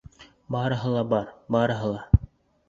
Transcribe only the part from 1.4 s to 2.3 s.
барыһы ла.